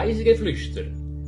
[0.00, 0.84] Reisegeflüster,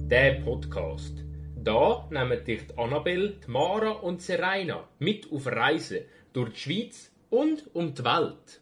[0.09, 1.25] der Podcast.
[1.57, 7.65] Da nehmen dich die Annabelle, Mara und Serena mit auf Reisen durch die Schweiz und
[7.73, 8.61] um die Welt.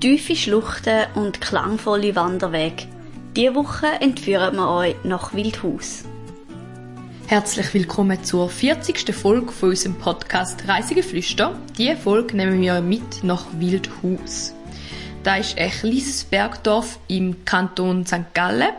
[0.00, 2.99] Tiefe Schluchten und klangvolle Wanderwege.
[3.36, 6.02] Diese Woche entführen wir euch nach Wildhaus.
[7.28, 9.14] Herzlich willkommen zur 40.
[9.14, 11.56] Folge von unserem Podcast Reisegeflüster.
[11.78, 14.52] Diese Folge nehmen wir mit nach Wildhaus.
[15.22, 18.34] Da ist ein kleines Bergdorf im Kanton St.
[18.34, 18.72] Gallen,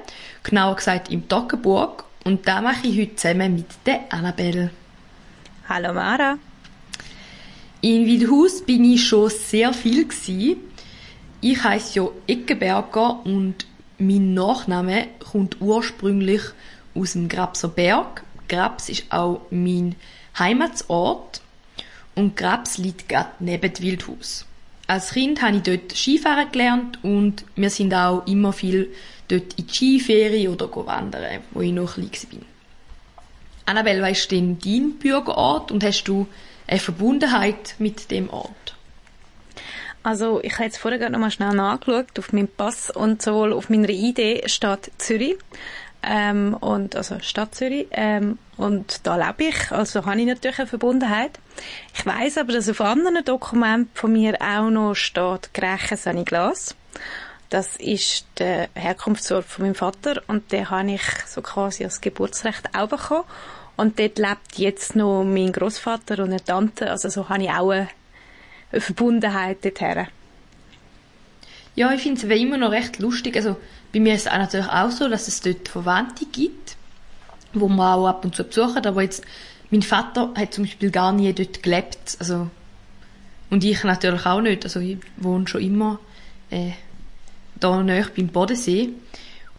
[0.44, 2.04] genauer gesagt im Toggenburg.
[2.26, 4.72] Und da mache ich heute zusammen mit der Annabelle.
[5.70, 6.38] Hallo Mara.
[7.80, 10.58] In Wildhaus bin ich schon sehr viel gewesen.
[11.40, 13.66] Ich heiße ja Eckenberger und
[14.02, 16.42] mein Nachname kommt ursprünglich
[16.96, 18.24] aus dem Grabser Berg.
[18.50, 19.96] Grabs ist auch mein
[20.38, 21.42] Heimatsort
[22.16, 24.46] und Grabs liegt gerade neben dem Wildhaus.
[24.88, 28.92] Als Kind habe ich dort Skifahren gelernt und wir sind auch immer viel
[29.30, 32.40] dort in die Skiferien oder wandern, wo ich noch klein war.
[33.68, 36.28] Annabelle, weißt du denn dein Bürgerort und hast du
[36.68, 38.71] eine Verbundenheit mit dem Ort?
[40.04, 43.54] Also ich habe jetzt vorher gerade noch mal schnell nachgeschaut auf meinem Pass und sowohl
[43.54, 45.38] auf meiner Idee steht Zürich
[46.02, 50.68] ähm, und also Stadt Zürich ähm, und da lebe ich, also habe ich natürlich eine
[50.68, 51.40] Verbundenheit.
[51.94, 56.76] Ich weiß aber, dass auf anderen Dokumenten von mir auch noch steht Grächen Sani Glas.
[57.52, 62.70] Das ist der Herkunftsort von meinem Vater und den habe ich so quasi als Geburtsrecht
[62.76, 63.26] auch bekommen.
[63.78, 67.72] Und dort lebt jetzt noch mein Großvater und eine Tante, also so habe ich auch
[67.72, 67.90] eine
[68.80, 70.08] Verbundenheit dorthin.
[71.76, 73.36] Ja, ich finde es immer noch recht lustig.
[73.36, 73.58] Also,
[73.94, 76.76] bei mir ist es auch natürlich auch so, dass es dort Verwandte gibt,
[77.54, 78.86] wo man auch ab und zu besuchen.
[78.86, 79.24] Aber jetzt,
[79.70, 82.18] mein Vater hat zum Beispiel gar nie dort gelebt.
[82.20, 82.50] Also,
[83.50, 84.64] und ich natürlich auch nicht.
[84.64, 86.00] Also, ich wohne schon immer
[86.50, 86.72] äh,
[87.60, 88.90] da nahe beim Bodensee.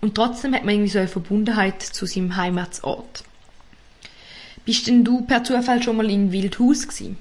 [0.01, 3.25] Und trotzdem hat man irgendwie so eine Verbundenheit zu seinem Heimatsort.
[4.65, 7.17] Bist denn du per Zufall schon mal in Wildhaus gewesen?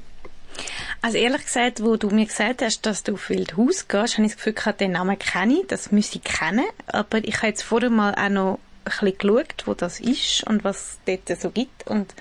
[1.03, 4.33] Also ehrlich gesagt, wo du mir gesagt hast, dass du auf Wildhaus gehst, habe ich
[4.33, 6.65] das Gefühl gehabt, den Namen kenne ich, das müsste ich kennen.
[6.85, 10.63] Aber ich habe jetzt vorher mal auch noch ein bisschen geschaut, wo das ist und
[10.63, 11.87] was es dort so gibt.
[11.87, 12.13] Und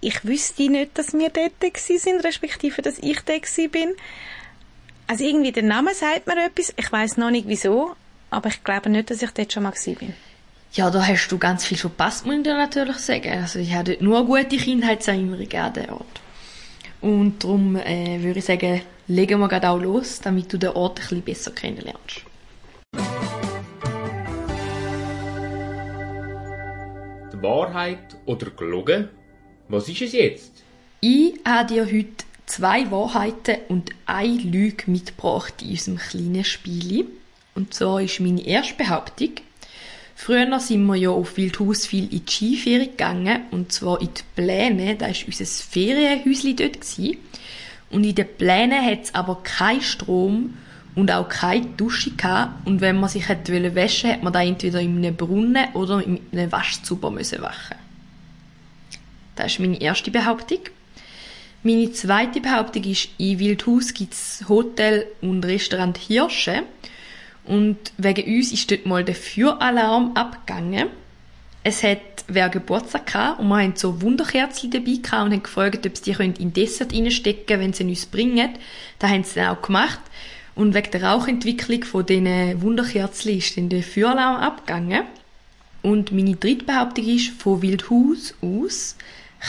[0.00, 3.94] ich wüsste nicht, dass wir dort sind, respektive, dass ich dort bin.
[5.06, 6.74] Also irgendwie der Name sagt mir etwas.
[6.76, 7.96] Ich weiß noch nicht wieso,
[8.30, 10.12] aber ich glaube nicht, dass ich dort schon mal bin.
[10.72, 13.32] Ja, da hast du ganz viel verpasst, muss ich dir natürlich sagen.
[13.32, 16.20] Also ich hatte nur gute Kindheitserinnerungen an den Ort.
[17.00, 20.98] Und darum äh, würde ich sagen, legen wir gerade auch los, damit du den Ort
[20.98, 22.22] ein bisschen besser kennenlernst.
[27.32, 29.08] Die Wahrheit oder gelogen?
[29.68, 30.64] Was ist es jetzt?
[31.00, 37.06] Ich habe dir heute zwei Wahrheiten und eine Lüge mitgebracht in unserem kleinen Spiel.
[37.54, 39.32] Und zwar ist meine erste Behauptung,
[40.20, 44.22] Früher sind wir ja auf Wildhaus viel in die Skiferien gegangen, und zwar in die
[44.34, 46.80] Pläne, da war unser Ferienhäuschen dort.
[46.80, 47.18] Gewesen.
[47.90, 50.54] Und in den Plänen hat es aber keinen Strom
[50.96, 52.66] und auch keine Dusche gehabt.
[52.66, 56.20] Und wenn man sich hätte waschen hätte man da entweder in einem Brunnen oder in
[56.32, 57.76] einem Waschzuber müssen waschen.
[59.36, 60.60] Das ist meine erste Behauptung.
[61.62, 66.64] Meine zweite Behauptung ist, in Wildhaus gibt es Hotel und Restaurant Hirsche.
[67.48, 70.88] Und wegen uns ist dort mal der Feueralarm abgegangen.
[71.64, 75.86] Es hat wer Geburtstag gehabt und wir haben so Wunderkerzen dabei gehabt und haben gefragt,
[75.86, 78.50] ob sie die in den Dessert reinstecken wenn sie uns bringen.
[78.98, 80.00] Das haben sie dann auch gemacht.
[80.54, 85.04] Und wegen der Rauchentwicklung von diesen Wunderkerzen ist dann der Feueralarm abgegangen.
[85.80, 88.96] Und meine dritte Behauptung ist, von Wildhaus aus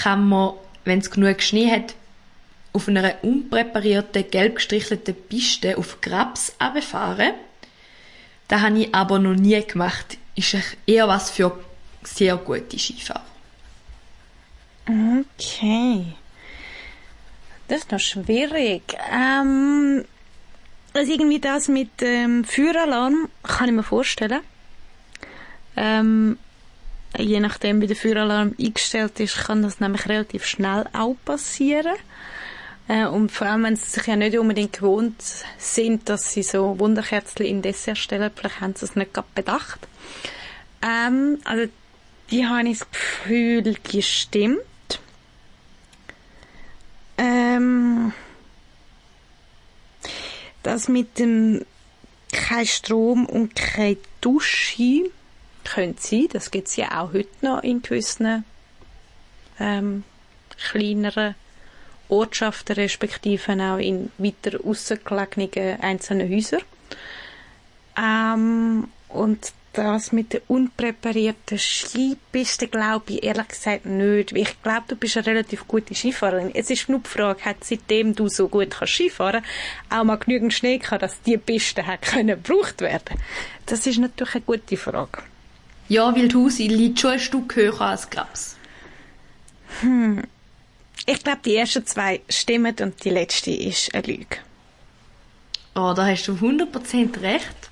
[0.04, 0.54] kann man,
[0.86, 1.96] wenn es genug Schnee hat,
[2.72, 7.34] auf einer unpräparierten, gelb gestrichelten Piste auf Grabs runterfahren.
[8.49, 10.17] Das habe ich aber noch nie gemacht.
[10.35, 10.55] Ist
[10.85, 11.57] eher was für
[12.03, 13.23] sehr gute Skifahrer.
[14.85, 16.05] Okay.
[17.67, 18.81] Das ist noch schwierig.
[19.13, 20.03] Ähm,
[20.93, 24.41] also irgendwie das mit dem ähm, Feueralarm kann ich mir vorstellen.
[25.78, 26.40] Ähm,
[27.16, 31.96] je nachdem, wie der Feueralarm eingestellt ist, kann das nämlich relativ schnell auch passieren.
[32.90, 35.24] Äh, und vor allem, wenn sie sich ja nicht unbedingt gewohnt
[35.59, 39.88] sind, dass sie so Wunderkerzen in Dessert stellen, vielleicht haben sie es nicht gerade bedacht.
[40.82, 41.72] Ähm, also,
[42.32, 44.59] die habe ich das Gefühl, die stimmt.
[47.20, 48.12] Ähm,
[50.64, 51.66] das mit dem
[52.32, 55.12] kein Strom und keine Dusche
[55.64, 58.44] könnte sein, das gibt es ja auch heute noch in gewissen
[59.59, 60.03] ähm,
[60.58, 61.35] kleineren
[62.09, 66.61] Ortschaften, respektive auch in weiter ausgelegenen einzelnen Häusern.
[67.97, 74.32] Ähm, und das mit der unpräparierten Skipiste glaube ich ehrlich gesagt nicht.
[74.32, 76.53] Ich glaube, du bist eine relativ gute Skifahrerin.
[76.53, 79.44] Es ist nur die Frage, hat seitdem du so gut kannst Skifahren
[79.90, 83.20] auch mal genügend Schnee gehabt, dass diese Piste hat können gebraucht werden?
[83.66, 85.22] Das ist natürlich eine gute Frage.
[85.88, 88.58] Ja, Wildhaus liegt schon ein Stück höher als Klaps.
[89.82, 90.23] Hm.
[91.11, 94.38] Ich glaube, die ersten zwei stimmen und die letzte ist eine Lüge.
[95.73, 97.72] Oh, da hast du 100% recht.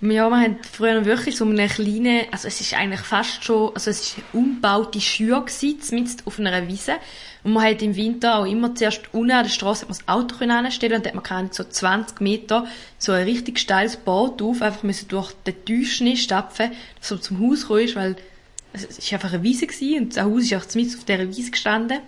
[0.00, 3.90] Ja, wir haben früher wirklich so eine kleine, also es ist eigentlich fast schon, also
[3.90, 6.94] es ist umgebaute Schür gewesen, auf einer Wiese.
[7.44, 10.96] Und man hat im Winter auch immer zuerst unten an der Straße das Auto anstellen
[10.96, 12.66] und dann hat man so 20 Meter
[12.98, 17.38] so ein richtig steiles Boot auf, einfach müssen durch den Tiefschnee stapfen, dass man zum
[17.48, 18.16] Haus gekommen ist, weil
[18.72, 21.50] es ist einfach eine Wiese gewesen und das Haus ist auch mit auf dieser Wiese
[21.50, 21.98] gestanden.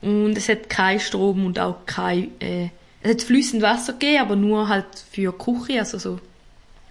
[0.00, 2.70] Und es hat keinen Strom und auch kein, äh,
[3.02, 6.20] es hat fließend Wasser gegeben, aber nur halt für die Küche, also so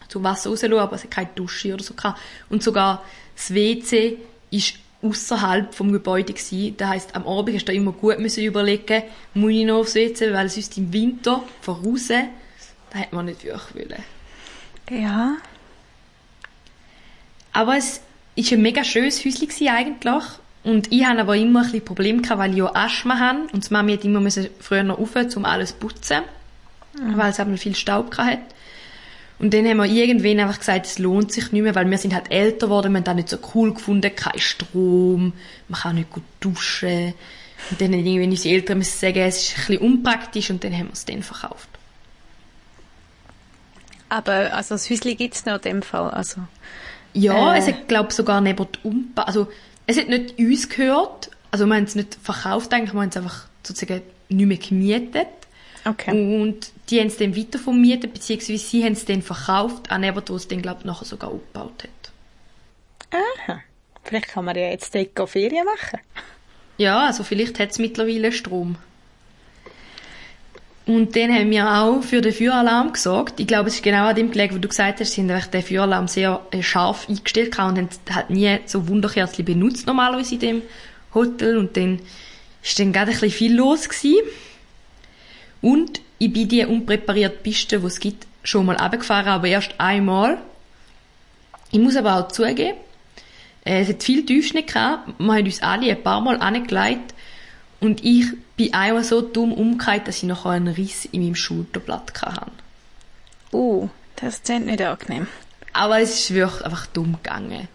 [0.07, 2.19] zum Wasser rausschauen, aber es hat keine Dusche oder so gehabt.
[2.49, 3.03] Und sogar
[3.35, 4.17] das WC
[4.49, 6.75] ist außerhalb vom Gebäude gewesen.
[6.77, 9.03] Das heisst, am Abend hast du immer gut müssen überlegen,
[9.33, 13.89] muss ich noch aufs WC, weil sonst im Winter voraus, da hätte man nicht wirklich
[13.89, 14.03] wollen.
[14.89, 15.37] Ja.
[17.53, 18.01] Aber es
[18.35, 20.23] ist ein mega schönes Häuschen eigentlich.
[20.63, 23.47] Und ich hatte aber immer ein bisschen Probleme weil ich auch Asthma habe.
[23.51, 24.21] Und die Mami hat immer
[24.59, 26.21] früher noch rauf, um alles zu putzen.
[26.99, 27.17] Mhm.
[27.17, 28.39] Weil es eben viel Staub hatte.
[29.39, 32.13] Und dann haben wir irgendwann einfach gesagt, es lohnt sich nicht mehr, weil wir sind
[32.13, 35.33] halt älter geworden, wir haben das nicht so cool gefunden, kein Strom,
[35.67, 37.15] man kann nicht gut duschen.
[37.71, 40.73] Und dann haben irgendwann unsere Eltern müssen sagen, es ist ein bisschen unpraktisch und dann
[40.73, 41.69] haben wir es dann verkauft.
[44.09, 46.41] Aber also das Häuschen gibt es noch in dem Fall, also...
[47.13, 47.59] Ja, äh.
[47.59, 49.47] es hat, glaube sogar neben Umpa also
[49.87, 53.17] es hat nicht uns gehört, also wir haben es nicht verkauft eigentlich, wir haben es
[53.17, 55.27] einfach sozusagen nicht mehr gemietet.
[55.83, 56.11] Okay.
[56.11, 60.27] Und die haben es dann weiter vermietet, beziehungsweise sie haben es dann verkauft an jemanden,
[60.27, 63.19] der es dann, glaube ich, nachher sogar aufgebaut hat.
[63.47, 63.61] Aha.
[64.03, 65.99] Vielleicht kann man ja jetzt dort Ferien machen.
[66.77, 68.77] Ja, also vielleicht hat es mittlerweile Strom.
[70.85, 73.39] Und dann haben wir auch für den Feueralarm gesorgt.
[73.39, 75.61] Ich glaube, es ist genau an dem gelegen, wo du gesagt hast, sie haben den
[75.61, 80.61] Feueralarm sehr äh, scharf eingestellt und haben halt nie so Wunderkerzen benutzt normalerweise in dem
[81.13, 81.57] Hotel.
[81.57, 81.99] Und dann
[82.63, 84.25] ist dann gerade ein bisschen viel los gewesen.
[85.61, 90.39] Und ich bin die unpräparierte Piste, die es gibt, schon mal abgefahren, aber erst einmal.
[91.71, 92.75] Ich muss aber auch zugeben,
[93.63, 95.09] äh, es hat viel Tiefschnee gehabt.
[95.19, 97.10] Wir haben uns alle ein paar Mal angelegt
[97.81, 102.21] und ich bin einmal so dumm umgekehrt, dass ich noch einen Riss in meinem Schulterblatt
[102.21, 102.51] hatte.
[103.51, 105.27] Oh, das ist nicht angenehm.
[105.73, 107.67] Aber es ist wirklich einfach dumm gegangen.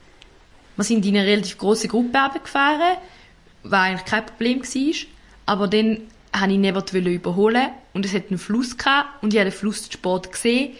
[0.76, 2.98] Wir sind in eine relativ große Gruppe abgefahren,
[3.64, 4.94] was eigentlich kein Problem war.
[5.46, 9.50] Aber dann habe ich neben überholen und es hat einen Fluss gehabt und ich habe
[9.50, 10.72] den Fluss Sport gesehen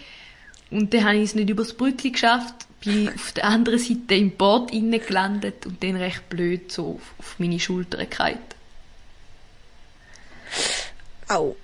[0.71, 4.33] und dann habe ich es nicht übers Brückli geschafft, bin auf der anderen Seite im
[4.33, 8.39] Boot gelandet und dann recht blöd so auf, meine Schulter gefallen.
[11.29, 11.57] Au.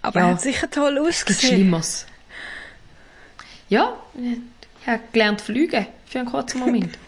[0.00, 0.26] Aber ja.
[0.28, 1.54] hat sicher toll ausgesehen.
[1.54, 2.06] Schlimmeres.
[3.68, 6.98] Ja, ich habe gelernt fliegen für einen kurzen Moment.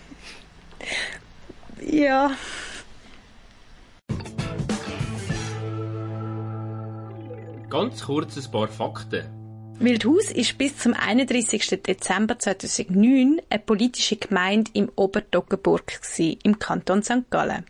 [1.81, 2.31] ja.
[7.69, 9.25] Ganz kurz ein paar Fakten.
[9.81, 11.83] Wildhaus ist bis zum 31.
[11.83, 16.01] Dezember 2009 eine politische Gemeinde im Oberdoggenburg
[16.45, 17.29] im Kanton St.
[17.31, 17.65] Gallen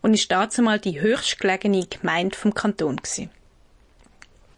[0.00, 3.30] und ist dazu mal die höchstgelegene Gemeinde vom Kanton gewesen.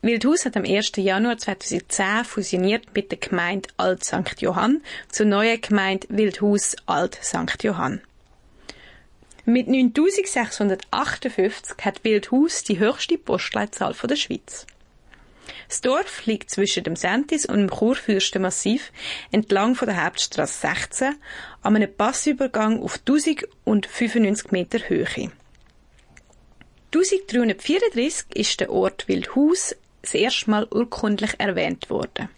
[0.02, 0.92] Wildhaus hat am 1.
[0.96, 4.40] Januar 2010 fusioniert mit der Gemeinde Alt St.
[4.40, 4.80] Johann
[5.10, 7.62] zur neuen Gemeinde Wildhaus Alt St.
[7.62, 8.00] Johann.
[9.44, 14.66] Mit 9658 hat Wildhaus die höchste Postleitzahl der Schweiz.
[15.68, 18.92] Das Dorf liegt zwischen dem Sentis und dem Kurfürstenmassiv
[19.32, 21.14] entlang von der Hauptstraße 16
[21.60, 25.30] an einem Passübergang auf 1095 Meter Höhe.
[26.92, 32.28] 1334 ist der Ort Wildhaus das erste Mal urkundlich erwähnt worden.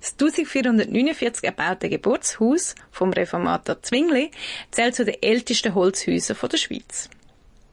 [0.00, 4.30] Das 1449 erbaute Geburtshaus vom Reformator Zwingli
[4.70, 7.10] zählt zu den ältesten Holzhäusern der Schweiz.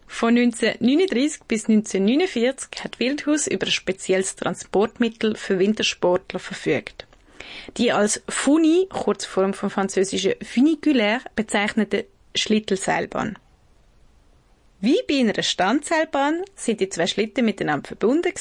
[0.07, 7.05] Von 1939 bis 1949 hat Wildhaus über ein spezielles Transportmittel für Wintersportler verfügt.
[7.77, 13.37] Die als Funi, Kurzform vom französischen funiculaire, bezeichnete Schlittelseilbahn.
[14.85, 18.31] Wie bei einer Standseilbahn sind die zwei Schlitten miteinander verbunden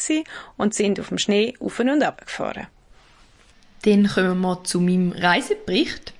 [0.59, 2.67] und sind auf dem Schnee auf und ab gefahren.
[3.87, 6.13] Dann kommen wir zu meinem Reisebericht.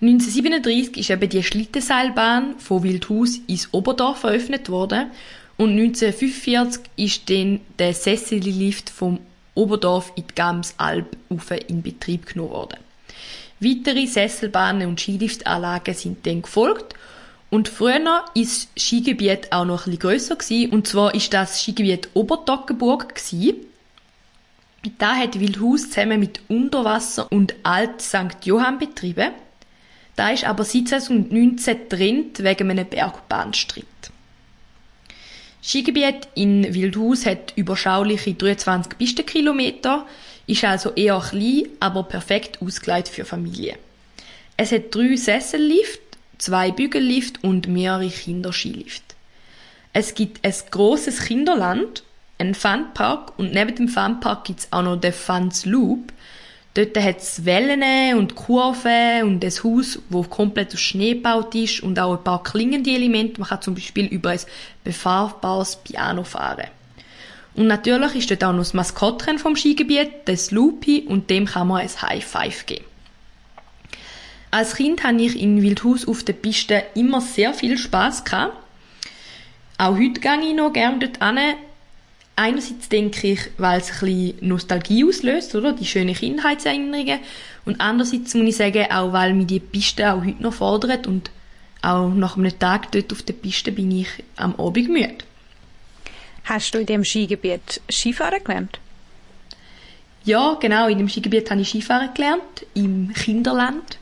[0.00, 5.10] 1937 ist eben die Schlittenseilbahn von Wildhaus ins Oberdorf eröffnet worden
[5.56, 9.18] und 1945 ist dann der Sessellift vom
[9.56, 11.16] Oberdorf in die Gamsalb
[11.66, 12.78] in Betrieb genommen worden.
[13.58, 16.94] Weitere Sesselbahnen und Skiliftanlagen sind dann gefolgt
[17.50, 22.08] und früher ist das Skigebiet auch noch ein bisschen grösser und zwar ist das Skigebiet
[22.14, 23.66] Obertoggenburg gewesen.
[24.98, 28.44] Da hat Wildhaus zusammen mit Unterwasser und Alt St.
[28.44, 29.32] Johann betrieben.
[30.16, 33.84] Da ist aber seit 2019 getrennt wegen einem Bergbahnstreit.
[35.62, 40.06] Skigebiet in Wildhaus hat überschauliche 23 Pistenkilometer,
[40.46, 43.76] ist also eher klein, aber perfekt ausgeleitet für Familien.
[44.56, 46.00] Es hat drei Sessellift,
[46.40, 49.02] zwei Bügellift und mehrere Kinderskilift.
[49.92, 52.02] Es gibt ein großes Kinderland,
[52.38, 56.12] einen Funpark und neben dem Funpark gibt es auch noch den Fun's Loop.
[56.74, 61.82] Dort hat es Wellen und Kurven und ein Haus, das komplett aus Schnee gebaut ist
[61.82, 63.40] und auch ein paar klingende Elemente.
[63.40, 64.40] Man kann zum Beispiel über ein
[64.84, 66.68] befahrbares Piano fahren.
[67.54, 71.66] Und natürlich ist dort auch noch das Maskottchen vom Skigebiet, das Loopy, und dem kann
[71.66, 72.84] man ein High Five geben.
[74.50, 78.56] Als Kind hatte ich in Wildhaus auf der Piste immer sehr viel Spaß gehabt.
[79.78, 81.54] Auch heute gehe ich noch gerne dort hin.
[82.34, 85.72] Einerseits denke ich, weil es ein bisschen Nostalgie auslöst, oder?
[85.72, 87.20] Die schönen Kindheitserinnerungen.
[87.64, 91.30] Und andererseits muss ich sagen, auch weil mich die Piste auch heute noch fordert und
[91.82, 95.18] auch nach einem Tag dort auf der Piste bin ich am Abend müde.
[96.44, 98.80] Hast du in dem Skigebiet Skifahren gelernt?
[100.24, 100.88] Ja, genau.
[100.88, 102.66] In dem Skigebiet habe ich Skifahren gelernt.
[102.74, 103.99] Im Kinderland.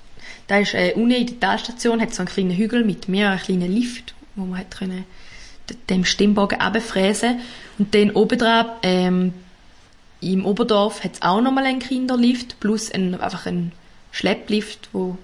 [0.48, 3.72] Da ist äh, unten in der Talstation hat so einen kleinen Hügel mit mehreren kleinen
[3.72, 5.04] Lift, wo man hat können
[5.90, 7.40] dem Stimmbogen abfräsen
[7.78, 9.34] und dann obendrauf ähm,
[10.20, 13.72] im Oberdorf hat es auch nochmal einen Kinderlift plus ein, einfach einen
[14.10, 15.18] Schlepplift, wo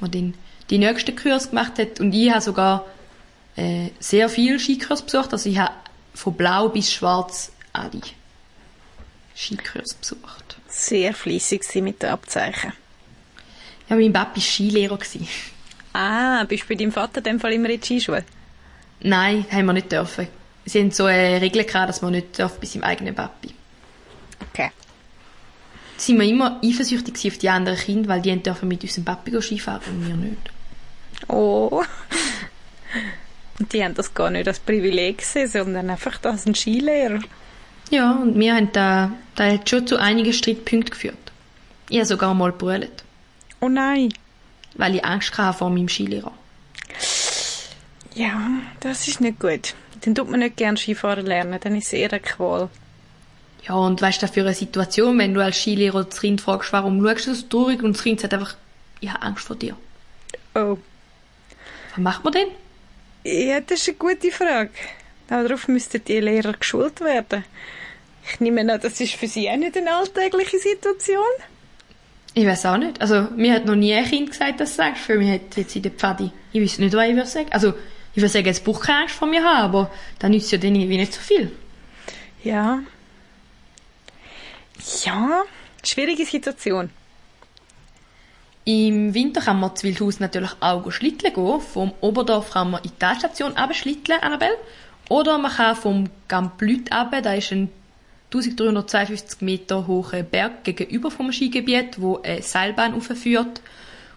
[0.00, 0.34] man den
[0.70, 2.84] die nächsten Kurs gemacht hat und ich habe sogar
[3.56, 5.74] äh, sehr viel Skikurs besucht, also ich habe
[6.14, 8.00] von blau bis schwarz alle
[9.36, 10.56] Skikurs besucht.
[10.68, 12.72] Sehr fließig mit den Abzeichen.
[13.88, 14.98] Ja, mein Papa war Skilehrer.
[15.92, 18.24] Ah, bist du bei deinem Vater in dem Fall immer in die Skischule?
[19.00, 20.28] Nein, haben wir nicht dürfen.
[20.64, 23.50] Sie haben so eine Regel gehabt, dass man nicht darf bei seinem eigenen Papi.
[24.50, 24.70] Okay.
[25.96, 29.82] Sind wir immer eifersüchtig auf die anderen Kinder, weil die dürfen mit unserem Papi Skifahren
[29.88, 30.50] und wir nicht.
[31.28, 31.82] Oh.
[33.58, 37.20] Und die haben das gar nicht als Privileg gesehen, sondern einfach als ein Skilehrer.
[37.88, 41.32] Ja, und wir haben da, da hat schon zu einigen Streitpunkten geführt.
[41.88, 43.04] Ich habe sogar mal gebrüllt.
[43.64, 44.12] Oh nein.
[44.74, 46.32] Weil ich Angst hatte vor meinem Skilehrer.
[48.14, 48.38] Ja,
[48.80, 49.74] das ist nicht gut.
[50.02, 52.68] Dann tut man nicht gerne Skifahren lernen, dann ist es eher eine Qual.
[53.66, 57.02] Ja, und weißt du, für eine Situation, wenn du als Skilehrer das Kind fragst, warum
[57.02, 58.54] schaust du so traurig und das Kind sagt einfach,
[59.00, 59.74] ich habe Angst vor dir.
[60.54, 60.76] Oh.
[61.92, 62.48] Was macht man denn?
[63.24, 64.72] Ja, das ist eine gute Frage.
[65.28, 67.44] Darauf müssten die Lehrer geschult werden.
[68.30, 71.24] Ich nehme an, das ist für sie auch nicht eine alltägliche Situation.
[72.34, 73.00] Ich weiß auch nicht.
[73.00, 75.02] Also, mir hat noch nie ein Kind gesagt, dass du sagst.
[75.02, 76.32] Für mich hat jetzt in der Pfadi.
[76.52, 77.48] Ich weiß nicht, was ich würde sagen.
[77.52, 77.74] Also,
[78.14, 80.74] ich würde sagen, es braucht keine Angst vor mir haben, aber dann nützt ja dann
[80.74, 81.52] irgendwie nicht so viel.
[82.42, 82.80] Ja.
[85.04, 85.42] Ja,
[85.84, 86.90] schwierige Situation.
[88.64, 91.60] Im Winter kann man zu Wildhaus natürlich auch schlitteln gehen.
[91.60, 94.56] Vom Oberdorf kann man in die Talstation schlitteln, Annabelle.
[95.08, 97.70] Oder man kann vom Gamplüt ab, da ist ein
[98.34, 103.62] 1352 Meter hohen Berg gegenüber vom Skigebiet, wo eine Seilbahn aufführt.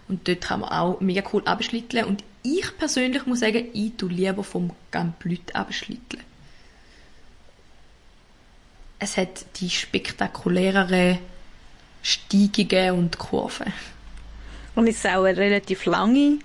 [0.08, 2.04] Und dort kann man auch mega cool abschlitteln.
[2.04, 6.22] Und ich persönlich muss sagen, ich tue lieber vom Gamplüt abschlitteln.
[8.98, 11.18] Es hat die spektakuläreren
[12.02, 13.72] Steigungen und Kurven.
[14.74, 16.38] Und es ist auch eine relativ lange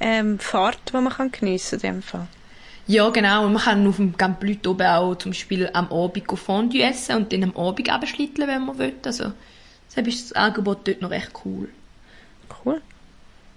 [0.00, 2.28] ähm, Fahrt, die man kann geniessen kann in dem Fall.
[2.86, 3.46] Ja, genau.
[3.46, 7.16] Und man kann auf dem Camp Leute oben auch zum Beispiel am Abend Fondue essen
[7.16, 8.94] und dann am Abend abschlitteln, wenn man will.
[9.04, 9.32] Also,
[9.88, 11.68] deshalb ist das Angebot dort noch recht cool.
[12.64, 12.82] Cool.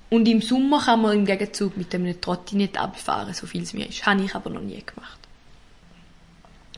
[0.09, 3.89] Und im Sommer kann man im Gegenzug mit einem Trottinett abfahren, so viel es mir
[3.89, 4.05] ist.
[4.05, 5.19] Habe ich aber noch nie gemacht.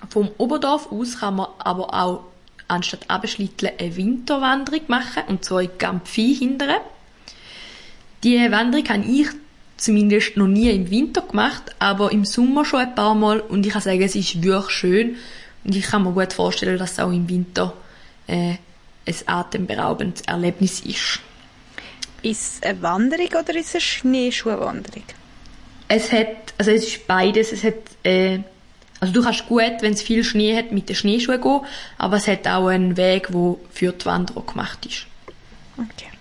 [0.09, 2.23] Vom Oberdorf aus kann man aber auch
[2.67, 6.81] anstatt abschlitteln eine Winterwanderung machen, und zwar in Gampfi hindern.
[8.23, 9.27] Die Wanderung habe ich
[9.77, 13.74] zumindest noch nie im Winter gemacht, aber im Sommer schon ein paar Mal und ich
[13.74, 15.15] kann sagen, es ist wirklich schön
[15.63, 17.74] und ich kann mir gut vorstellen, dass es auch im Winter
[18.27, 18.55] äh,
[19.05, 21.19] ein atemberaubendes Erlebnis ist.
[22.24, 25.03] Ist es eine Wanderung oder ist es eine Schneeschuhwanderung?
[25.88, 28.39] Es hat, also es ist beides, es hat äh,
[29.00, 31.62] Also du kannst gut, wenn es viel Schnee hat, mit den Schneeschuhen gehen,
[31.98, 35.05] aber es hat auch einen Weg, der für die Wanderer gemacht ist.
[35.77, 36.16] Okay.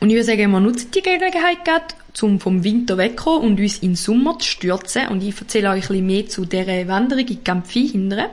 [0.00, 3.78] Und ich würde sagen, wir nutzen die Gelegenheit gerade, um vom Winter wegzukommen und uns
[3.78, 5.08] in den Sommer zu stürzen.
[5.08, 8.30] Und ich erzähle euch ein bisschen mehr zu dieser Wanderung in Campfi hindern.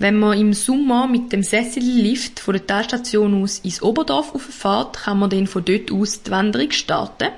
[0.00, 5.18] Wenn man im Sommer mit dem Sessellift von der Talstation aus ins Oberdorf auffährt, kann
[5.18, 7.28] man dann von dort aus die Wanderung starten.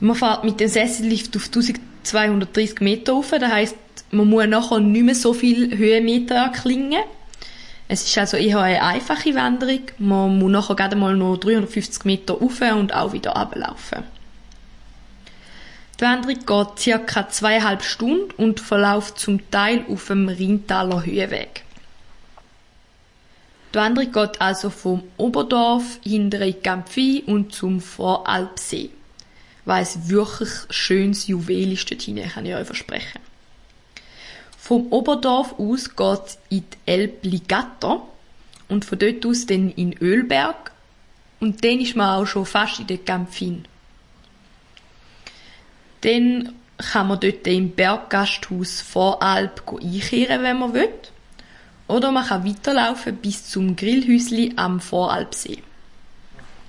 [0.00, 3.76] Man fährt mit dem Sessellift auf 1230 Meter rauf, das heisst,
[4.10, 7.02] man muss nachher nicht mehr so viel Höhenmeter erklingen.
[7.88, 9.82] Es ist also eher eine einfache Wanderung.
[9.98, 14.02] Man muss nachher gerade mal noch 350 Meter rauf und auch wieder runterlaufen.
[15.98, 21.62] Die Wanderung geht circa zweieinhalb Stunden und verläuft zum Teil auf dem Rheintaler Höhenweg.
[23.72, 28.90] Die Wanderung geht also vom Oberdorf hinter in Campfi und zum Voralpsee.
[29.64, 33.20] Was ein wirklich schönes Juwel ist dort hinein, kann ich euch versprechen.
[34.66, 38.02] Vom Oberdorf aus geht in die Elbe Ligatter
[38.68, 40.72] und von dort aus dann in Ölberg
[41.38, 43.64] und dann ist man auch schon fast in der Campfin.
[46.00, 50.88] Dann kann man dort im Berggasthaus Voralp einkehren, wenn man will.
[51.86, 55.62] Oder man kann weiterlaufen bis zum Grillhäusli am Voralpsee.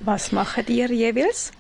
[0.01, 1.51] Was machen ihr jeweils?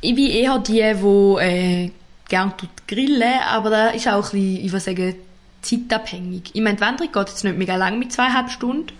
[0.00, 1.90] Ich bin eher die, die äh,
[2.28, 2.52] gerne
[2.86, 5.14] grillen, aber da ist auch ein bisschen, ich würde sagen,
[5.62, 6.50] zeitabhängig.
[6.52, 8.92] Ich meine, die Wanderung geht jetzt nicht mega lang mit zweieinhalb Stunden,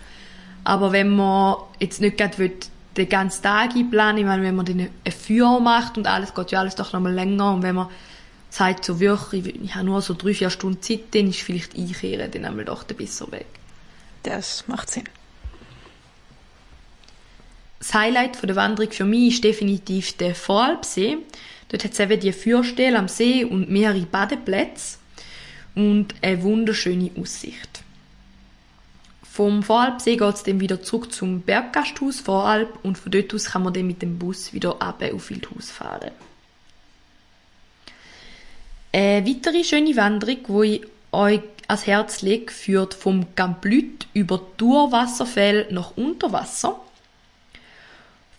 [0.64, 2.56] aber wenn man jetzt nicht gerade will,
[2.97, 6.50] den ganzen Tag einplanen, ich meine, wenn man dann ein Feuer macht und alles, geht
[6.50, 7.88] ja alles doch noch mal länger und wenn man
[8.50, 11.76] sagt so wirklich, ich, ich habe nur so drei, vier Stunden Zeit, dann ist vielleicht
[11.76, 13.47] einkehren dann einmal doch der bessere Weg.
[14.23, 15.04] Das macht Sinn.
[17.78, 21.18] Das Highlight von der Wanderung für mich ist definitiv der Voralpsee.
[21.68, 24.98] Dort hat es eben die Feuerstelle am See und mehrere Badeplätze
[25.75, 27.82] und eine wunderschöne Aussicht.
[29.22, 33.62] Vom Voralpsee geht es dann wieder zurück zum Berggasthaus Voralp und von dort aus kann
[33.62, 36.11] man dann mit dem Bus wieder ab auf Wildhaus fahren.
[38.92, 45.68] Eine weitere schöne Wanderung, die ich euch ans Herz lege, führt vom Gamblüt über Durwasserfell
[45.70, 46.81] nach Unterwasser.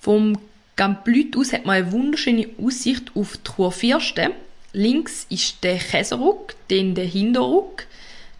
[0.01, 0.37] Vom
[0.79, 4.31] Gamblüt aus hat man eine wunderschöne Aussicht auf die Kurfürsten.
[4.71, 7.85] Links ist der Käseruck, dann der Hinterruck,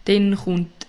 [0.06, 0.86] dann kommt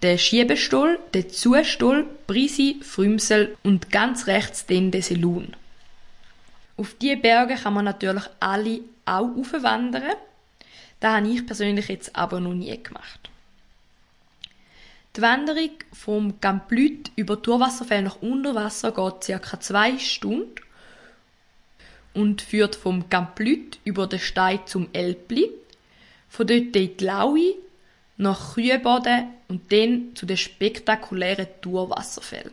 [0.00, 5.56] der Schiebestuhl, der Zustuhl, Brisi, Frümsel und ganz rechts dann der Selun.
[6.76, 10.14] Auf diese Berge kann man natürlich alle auch aufwandern.
[11.00, 13.28] Das habe ich persönlich jetzt aber noch nie gemacht.
[15.16, 19.58] Die Wanderung vom Gamplüt über Durwasserfell nach Unterwasser geht ca.
[19.58, 20.65] zwei Stunden
[22.16, 25.50] und führt vom Gamplüt über den Stein zum Elbli,
[26.28, 27.54] von dort in die Laui,
[28.16, 32.52] nach Küheboden und dann zu den spektakulären Tourwasserfällen.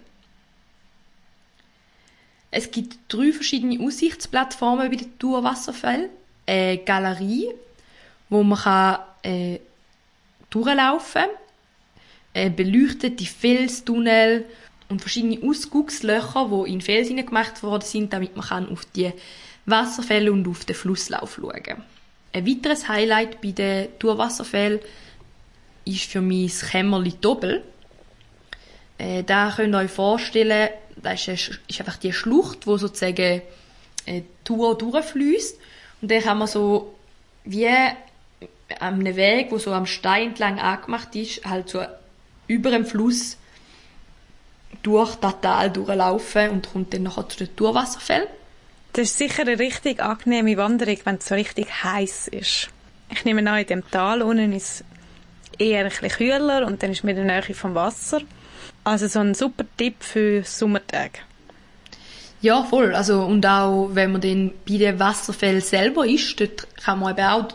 [2.52, 6.10] Es gibt drei verschiedene Aussichtsplattformen bei den Tourwasserfällen.
[6.46, 7.50] Eine Galerie,
[8.30, 9.60] wo man kann, äh,
[10.50, 11.24] durchlaufen
[12.34, 14.46] kann, beleuchtete Felstunnel
[14.90, 19.12] und verschiedene Ausguckslöcher, die in Fels gemacht worden sind, damit man kann auf die
[19.66, 21.84] Wasserfälle und auf den Flusslauf schauen.
[22.34, 24.80] Ein weiteres Highlight bei den Tourwasserfällen
[25.86, 27.64] ist für mich das Kämmerli Doppel.
[28.98, 33.42] Äh, da könnt ihr euch vorstellen, das ist, ist einfach die Schlucht, wo sozusagen
[34.06, 35.60] äh, die Tour durchfließt.
[36.02, 36.96] Und dann kann man so
[37.44, 37.96] wie an
[38.80, 41.84] einem Weg, wo so am Stein entlang angemacht ist, halt so
[42.48, 43.38] über dem Fluss
[44.82, 48.28] durch das Tal durchlaufen und kommt dann nachher zu den Tourwasserfällen.
[48.94, 52.70] Das ist sicher eine richtig angenehme Wanderung, wenn es so richtig heiß ist.
[53.10, 54.84] Ich nehme an, in dem Tal unten ist
[55.58, 58.22] eher ein bisschen kühler und dann ist mir in der Nähe vom Wasser.
[58.84, 61.20] Also so ein super Tipp für Sommertage.
[62.42, 62.94] Ja, voll.
[62.94, 67.26] Also, und auch, wenn man dann bei den Wasserfällen selber ist, dort kann man eben
[67.26, 67.48] auch,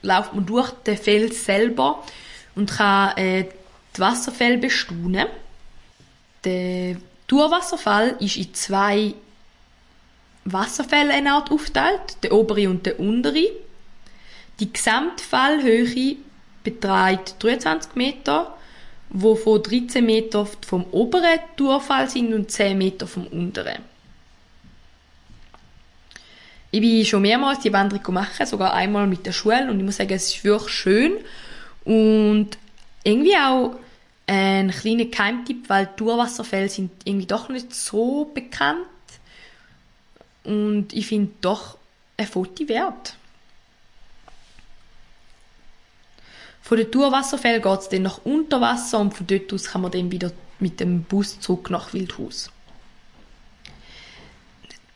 [0.00, 2.02] läuft man durch den Fels selber
[2.54, 3.44] und kann, äh,
[3.96, 5.26] die Wasserfälle bestaunen.
[6.44, 9.14] Der Tourwasserfall ist in zwei
[10.46, 13.50] Wasserfälle eine Art aufteilt, der obere und der untere.
[14.60, 16.16] Die Gesamtfallhöhe
[16.62, 18.56] beträgt 23 Meter,
[19.10, 23.82] wovon 13 Meter vom oberen Tourfall sind und 10 Meter vom unteren.
[26.70, 29.96] Ich bin schon mehrmals die Wanderung gemacht, sogar einmal mit der Schule und ich muss
[29.96, 31.12] sagen, es ist wirklich schön
[31.84, 32.50] und
[33.04, 33.76] irgendwie auch
[34.26, 38.86] ein kleiner Keimtipp, weil Tourwasserfälle sind irgendwie doch nicht so bekannt
[40.46, 41.76] und ich finde doch
[42.16, 43.16] ein Foto wert.
[46.62, 50.10] Von den Tourwasserfällen geht es dann nach Unterwasser und von dort aus kann man dann
[50.10, 52.50] wieder mit dem Bus zurück nach Wildhaus.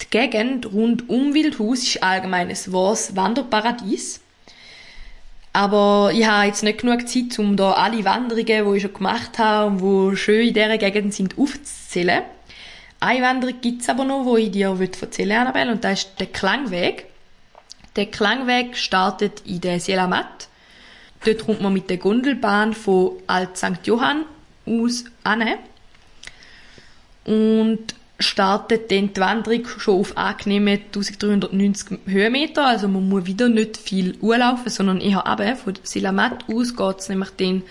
[0.01, 4.21] Die Gegend rund um Wildhaus ist allgemein ein wahres Wanderparadies.
[5.53, 9.39] Aber ich habe jetzt nicht genug Zeit, um da alle Wanderungen, die ich schon gemacht
[9.39, 12.23] habe und die schön in dieser Gegend sind, aufzuzählen.
[13.01, 16.21] Eine Wanderung gibt es aber noch, die ich dir erzählen will, Annabelle, und das ist
[16.21, 17.07] der Klangweg.
[17.97, 20.49] Der Klangweg startet in der Selamat.
[21.25, 23.85] Dort kommt man mit der Gondelbahn von Alt St.
[23.85, 24.25] Johann
[24.67, 25.45] aus an
[27.25, 32.67] und startet dann die Wanderung schon auf angenehme 1390 Höhenmeter.
[32.67, 35.57] Also man muss wieder nicht viel urlaufen, sondern eher runter.
[35.57, 37.63] Von Selamat aus geht es nämlich dann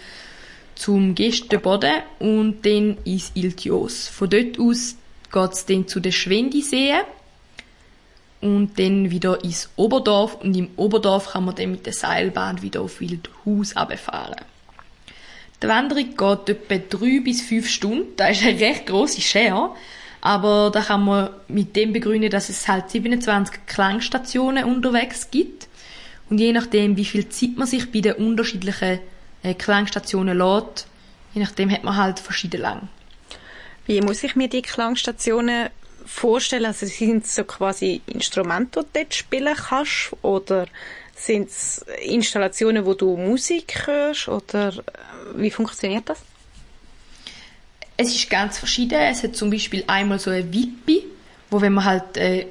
[0.75, 4.07] zum Gästeboden und dann ins Iltios.
[4.07, 4.95] Von dort aus
[5.31, 7.01] geht es dann zu den Schwendiseen
[8.41, 12.81] und dann wieder ins Oberdorf und im Oberdorf kann man dann mit der Seilbahn wieder
[12.81, 14.45] auf Wildhaus runterfahren.
[15.61, 18.07] Die Wanderung geht etwa drei bis fünf Stunden.
[18.15, 19.71] Das ist eine recht grosse Schere.
[20.21, 25.67] Aber da kann man mit dem begründen, dass es halt 27 Klangstationen unterwegs gibt.
[26.29, 28.99] Und je nachdem, wie viel Zeit man sich bei den unterschiedlichen
[29.43, 30.87] äh, Klangstationen lässt,
[31.33, 32.89] je nachdem hat man halt verschieden lang.
[33.89, 35.69] Wie muss ich mir die Klangstationen
[36.05, 36.67] vorstellen?
[36.67, 40.11] Also sind es so quasi Instrumente, die du dort spielen kannst?
[40.21, 40.67] Oder
[41.15, 44.27] sind es Installationen, wo du Musik hörst?
[44.27, 44.81] Oder äh,
[45.37, 46.19] wie funktioniert das?
[47.97, 48.99] Es ist ganz verschieden.
[48.99, 51.07] Es hat zum Beispiel einmal so eine Wippe,
[51.49, 52.45] wo wenn man halt äh,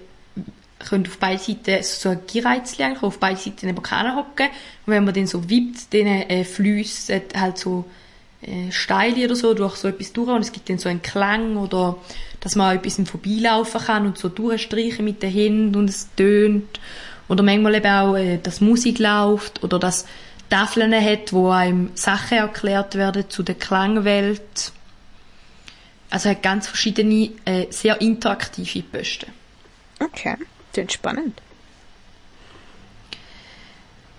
[0.81, 4.49] auf beiden Seiten so ein Gereizchen auf beiden Seiten neben hocken
[4.87, 7.85] und wenn man den so wippt, dann äh, fließt halt so
[8.43, 11.57] äh, Steile oder so durch so etwas durch und es gibt dann so einen Klang
[11.57, 11.97] oder
[12.41, 16.79] dass man ein bisschen vorbeilaufen kann und so durchstreichen mit den Händen und es tönt
[17.29, 20.07] oder manchmal eben auch, äh, dass Musik läuft oder dass
[20.51, 24.73] Tafeln hat, wo einem Sachen erklärt werden zu der Klangwelt.
[26.11, 29.33] Also hat ganz verschiedene, äh, sehr interaktive Posten.
[30.01, 30.37] Okay,
[30.73, 31.43] klingt spannend.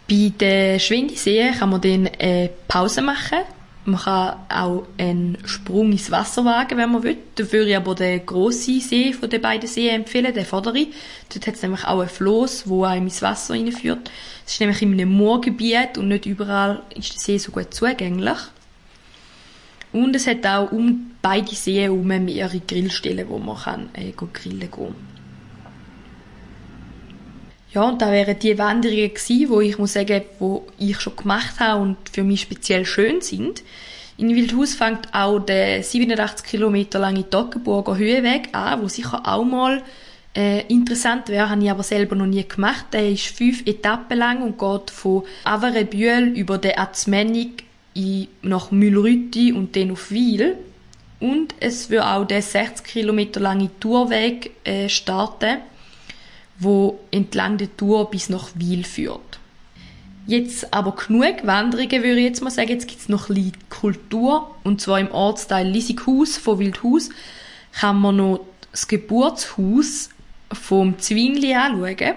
[0.07, 3.39] Bei den Schwindiseen kann man dann äh, Pause machen
[3.89, 7.17] man kann auch einen Sprung ins Wasser wagen, wenn man will.
[7.35, 10.87] Dafür würde ich aber den grossen See von den beiden Seen empfehlen, den vorderen.
[11.33, 14.09] Dort hat es nämlich auch ein Floß, wo einem ins Wasser hineinführt.
[14.45, 18.37] Es ist nämlich in einem Moorgebiet und nicht überall ist der See so gut zugänglich.
[19.91, 24.71] Und es hat auch um beide Seen herum mehrere Grillstellen, wo man kann, äh, grillen
[24.71, 25.08] kann.
[27.71, 31.59] Ja, und da wären die Wanderungen gewesen, wo ich muss sagen, wo ich schon gemacht
[31.59, 33.63] habe und für mich speziell schön sind.
[34.17, 39.83] In Wildhaus fängt auch der 87 Kilometer lange Toggenburger Höhenweg an, wo sicher auch mal
[40.35, 42.85] äh, interessant wäre, habe ich aber selber noch nie gemacht.
[42.91, 47.63] Der ist fünf Etappen lang und geht von Averebühl über den Azmennig
[48.41, 50.57] nach Mühlrütti und dann auf Wiel.
[51.19, 55.57] Und es wird auch der 60 Kilometer lange Tourweg äh, starten
[56.59, 59.39] wo entlang der Tour bis nach Wiel führt.
[60.27, 62.69] Jetzt aber genug Wanderungen, würde ich jetzt mal sagen.
[62.69, 64.53] Jetzt gibt es noch ein Kultur.
[64.63, 67.09] Und zwar im Ortsteil Lissighaus von Wildhaus
[67.71, 68.41] kann man noch
[68.71, 70.09] das Geburtshaus
[70.53, 72.13] vom Zwingli anschauen.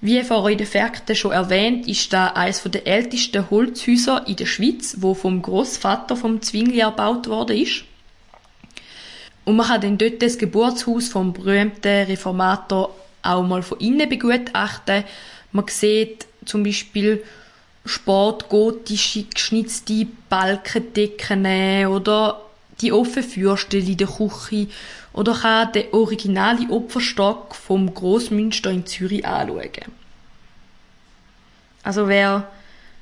[0.00, 4.46] Wie vorhin in den Fakten schon erwähnt, ist da eines der ältesten Holzhäuser in der
[4.46, 7.84] Schweiz, wo vom Großvater vom Zwingli erbaut worden ist.
[9.44, 15.04] Und man kann dann dort das Geburtshaus vom berühmten Reformator auch mal von innen begutachten.
[15.52, 17.22] Man sieht zum Beispiel
[17.84, 22.40] sportgotische geschnitzte Balkendecken oder
[22.80, 24.68] die offene Fürstelle in der Küche
[25.12, 29.70] oder kann den originalen Opferstock vom Großmünster in Zürich anschauen.
[31.82, 32.50] Also wer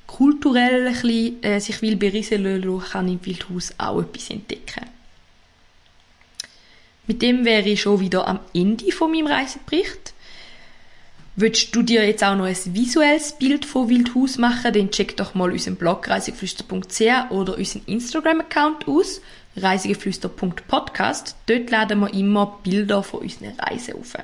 [0.06, 4.86] kulturell ein bisschen, äh, sich will berieseln lassen, kann im Wildhaus auch etwas entdecken.
[7.06, 10.14] Mit dem wäre ich schon wieder am Ende von meinem Reisebericht.
[11.34, 15.34] Willst du dir jetzt auch noch ein visuelles Bild von Wildhaus machen, dann check doch
[15.34, 19.22] mal unseren Blog reisegeflüster.ch oder unseren Instagram-Account aus,
[19.56, 21.36] reisegeflüster.podcast.
[21.46, 24.14] Dort laden wir immer Bilder von unseren Reisen auf.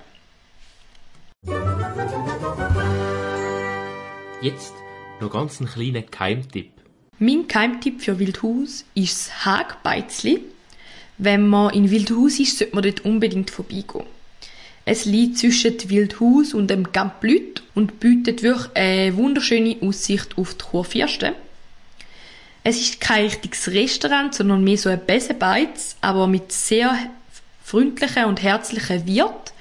[4.42, 4.74] Jetzt
[5.20, 6.72] noch ganz einen kleinen Keimtipp.
[7.18, 10.44] Mein Keimtipp für Wildhaus ist das Hagbeizli.
[11.18, 14.06] Wenn man in Wildhaus ist, sollte man dort unbedingt vorbeigehen.
[14.84, 20.54] Es liegt zwischen Wildhaus und dem Camp Lüt und bietet wirklich eine wunderschöne Aussicht auf
[20.54, 21.34] die Kurfürsten.
[22.64, 26.96] Es ist kein richtiges Restaurant, sondern mehr so ein Besenbeiz, aber mit sehr
[27.62, 29.52] freundlichen und herzlichen Wirt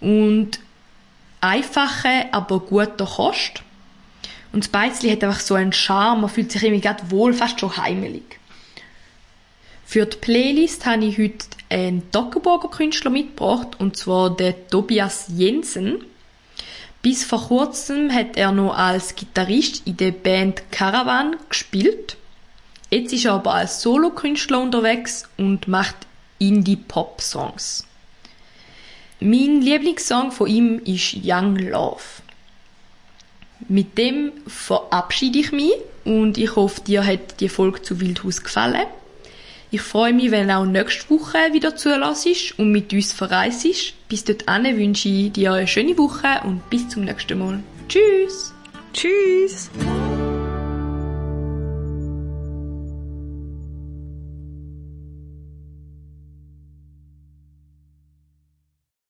[0.00, 0.60] und
[1.40, 3.62] einfache, aber guter Kost.
[4.52, 7.58] Und das Beizli hat einfach so einen Charme, man fühlt sich irgendwie gerade wohl, fast
[7.58, 8.38] schon heimelig.
[9.92, 16.02] Für die Playlist habe ich heute einen Toggenburger Künstler mitgebracht, und zwar den Tobias Jensen.
[17.02, 22.16] Bis vor kurzem hat er noch als Gitarrist in der Band Caravan gespielt.
[22.88, 25.96] Jetzt ist er aber als Solokünstler unterwegs und macht
[26.38, 27.86] Indie-Pop-Songs.
[29.20, 32.00] Mein Lieblingssong von ihm ist Young Love.
[33.68, 35.74] Mit dem verabschiede ich mich
[36.06, 38.86] und ich hoffe, dir hat die Folge zu Wildhaus gefallen.
[39.74, 43.94] Ich freue mich, wenn du auch nächste Woche wieder zulässt und mit uns verreist.
[44.06, 47.62] Bis dahin wünsche ich dir eine schöne Woche und bis zum nächsten Mal.
[47.88, 48.52] Tschüss!
[48.92, 49.70] Tschüss!